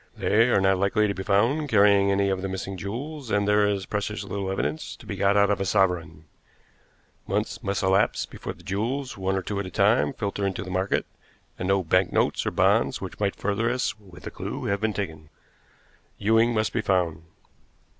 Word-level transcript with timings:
They 0.17 0.49
are 0.49 0.59
not 0.59 0.79
likely 0.79 1.07
to 1.07 1.13
be 1.13 1.21
found 1.21 1.69
carrying 1.69 2.09
any 2.09 2.29
of 2.29 2.41
the 2.41 2.49
missing 2.49 2.75
jewels, 2.75 3.29
and 3.29 3.47
there 3.47 3.67
is 3.67 3.85
precious 3.85 4.23
little 4.23 4.49
evidence 4.49 4.95
to 4.95 5.05
be 5.05 5.15
got 5.15 5.37
out 5.37 5.51
of 5.51 5.61
a 5.61 5.63
sovereign. 5.65 6.25
Months 7.27 7.61
must 7.61 7.83
elapse 7.83 8.25
before 8.25 8.53
the 8.53 8.63
jewels, 8.63 9.15
one 9.15 9.35
or 9.35 9.43
two 9.43 9.59
at 9.59 9.67
a 9.67 9.69
time, 9.69 10.11
filter 10.13 10.43
into 10.47 10.63
the 10.63 10.71
market, 10.71 11.05
and 11.59 11.67
no 11.67 11.83
banknotes 11.83 12.47
or 12.47 12.49
bonds 12.49 12.99
which 12.99 13.19
might 13.19 13.35
further 13.35 13.69
us 13.69 13.95
with 13.99 14.25
a 14.25 14.31
clew 14.31 14.65
have 14.65 14.81
been 14.81 14.93
taken. 14.93 15.29
Ewing 16.17 16.51
must 16.51 16.73
be 16.73 16.81
found." 16.81 17.21